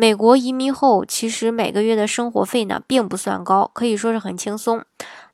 [0.00, 4.82] 美国移民后，其实每个月的生活费呢并不算高，可以说是很轻松，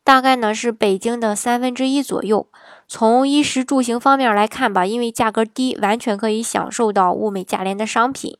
[0.03, 2.49] 大概呢是北京的三分之一左右。
[2.89, 8.39] 从衣食住行方面来看吧，因为价格低，完全可以享受到物美价廉的商品。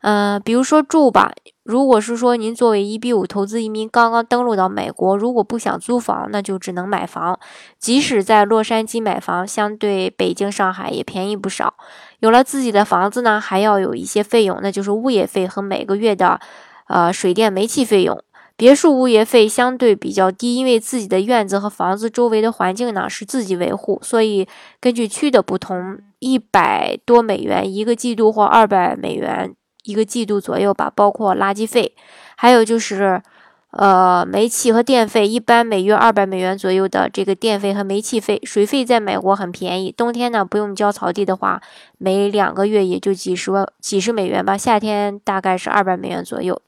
[0.00, 1.32] 嗯，比如说住吧，
[1.64, 7.38] 如果是说您作为一比五投资移民刚刚登陆到美国，如果不想租房，那就只能买房。
[7.78, 11.74] 即使在洛杉矶买房，相对北京、上海也便宜不少。
[12.20, 16.40] 有了自己的房子呢，还要有一些费用，那就是物业费和每个月的
[16.86, 18.22] 呃水电煤气费用。
[18.56, 24.48] 别墅物业费相对比较低，因为自己的院子和房子周围的环境呢是自己维护，所以
[24.80, 29.54] 根据区的不同，一百多美元一个季度或二百美元。
[29.88, 31.94] 一个季度左右吧，包括垃圾费，
[32.36, 33.22] 还有就是，
[33.70, 41.62] 呃，煤气和电费，一般每月二百美元左右的这个电费和煤气费，水费在美国很便宜，冬天呢不用浇草地的话，
[41.96, 46.60] 每两个月也就几十万几十美元吧，夏天大概是二百美元左右。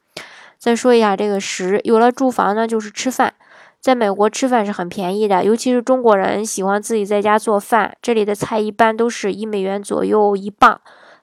[0.57, 3.35] 再说一下这个食，有了住房呢，就是吃饭，
[3.81, 10.81] 在美国吃饭是很便宜的，尤其是中国人喜欢自己在家做饭，这里的菜一般都是一美元左右一磅。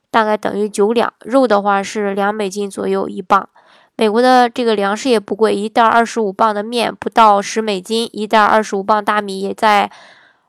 [0.10, 3.50] 大概等于九两肉的话是两美金左右一磅。
[3.96, 9.92] 美国的这个粮食也不贵，一袋二十五磅的面不到十美金，一袋二十五磅大米也在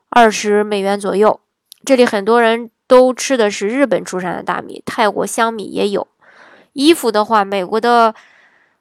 [0.09, 1.39] 二十美元左右。
[1.83, 6.07] 这里很多人都吃的是日本出产的大米，泰国香米也有。
[6.73, 8.13] 衣服的话，美国的。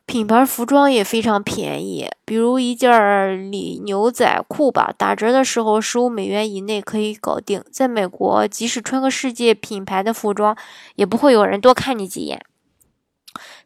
[0.08, 7.62] 品牌服装也非常便宜，比如一件儿里牛仔裤吧，打折的时候十五美元以内可以搞定。
[7.70, 10.56] 在美国，即使穿个世界品牌的服装，
[10.94, 12.42] 也不会有人多看你几眼。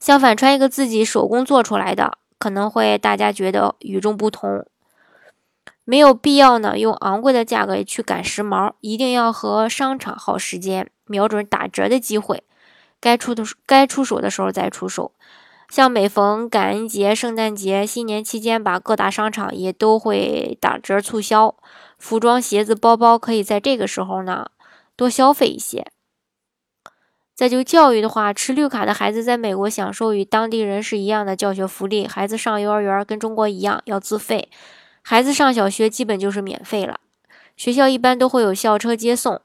[0.00, 4.66] 相反，穿一个自己手工做出来的，可能会大家觉得与众不同。
[5.84, 12.42] 没有必要呢，用昂贵的价格去赶时髦，一定要和商场耗时间，瞄准打折的机会，
[13.00, 15.12] 该出的该出手的时候再出手。
[15.72, 21.56] 像每逢感恩节、圣诞节、新年期间吧，各大商场也都会打折促销，
[21.96, 24.50] 服装、鞋子、包包可以在这个时候呢
[24.94, 25.86] 多消费一些。
[27.34, 34.50] 再就教育的话，持绿卡的孩子在美国享受与当地人是一样的教学福利，孩子上幼儿园跟中国一样要自费，
[35.00, 37.00] 孩子上小学基本就是免费了，
[37.56, 39.40] 学校一般都会有校车接送。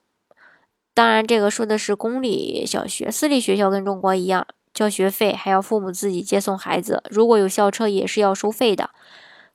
[0.93, 4.45] 当然，这个说的是公立小学，私立学校跟中国一样。
[4.77, 8.91] 交学费还要父母自己接送孩子，如果有校车也是要收费的。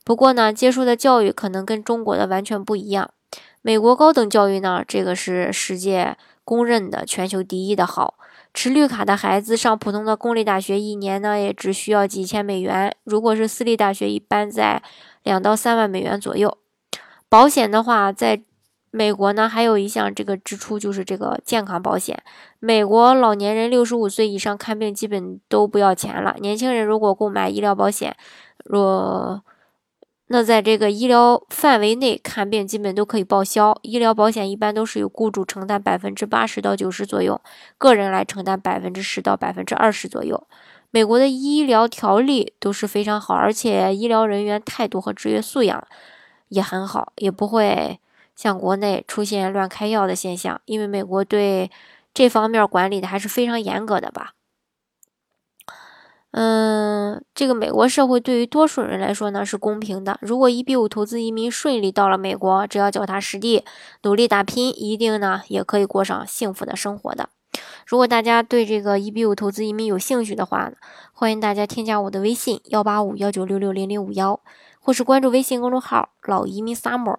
[0.04, 3.08] 不过呢，接受的教育可能跟中国的完全不一样。
[3.60, 8.14] 美国高等教育呢，这个是世界公认的全球第一的好。
[8.52, 12.92] 持绿卡的孩子上普通的公立大学，一年呢也只需要几千美元。
[13.04, 14.82] 如果是私立大学，一般在
[15.22, 16.58] 两到三万美元左右。
[17.28, 18.42] 保险的话，在
[18.94, 22.22] 美国呢，还有一项这个支出就是这个健康保险。
[22.60, 26.36] 美国老年人六十五岁以上看病基本都不要钱了。
[26.40, 28.14] 年轻人如果购买医疗保险，
[28.64, 29.42] 若
[30.26, 33.74] 那在这个医疗范围内看病基本都可以报销。
[33.80, 37.40] 医疗保险一般都是由雇主承担百分之八十到九十左右，
[37.78, 40.46] 个人来承担百分之十到百分之二十左右。
[40.90, 45.82] 美国的医疗条例都是非常好，而且医疗人员态度和职业素养
[46.48, 47.98] 也很好，也不会。
[48.34, 51.70] 像国内出现乱开药的现象，因为美国对
[52.14, 54.34] 这方面管理的还是非常严格的吧。
[56.32, 60.18] 嗯，这个美国社会对于多数人来说呢是公平的。
[60.22, 63.66] 如果一比五投资移民顺利到了美国，只要脚踏实地、
[64.04, 67.28] 努力打拼，一定呢也可以过上幸福的生活的。
[67.86, 70.72] 如果大家对这个一比五投资移民有兴趣的话，
[71.12, 74.40] 欢迎大家添加我的微信幺八五幺九六六零零五幺，
[74.80, 77.18] 或是关注微信公众号“老移民 summer”。